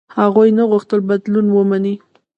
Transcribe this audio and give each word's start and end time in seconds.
هغوی 0.17 0.49
نه 0.57 0.63
غوښتل 0.71 0.99
بدلون 1.09 1.47
ومني. 1.51 1.95